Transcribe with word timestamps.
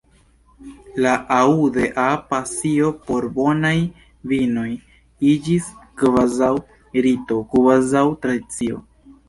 La 1.05 1.11
"Aude-a" 1.35 2.05
pasio 2.31 2.89
por 3.11 3.27
bonaj 3.35 3.75
vinoj 4.33 4.65
iĝis 5.35 5.71
kvazaŭ 6.03 6.53
rito, 7.09 7.41
kvazaŭ 7.55 8.07
tradicio. 8.27 8.85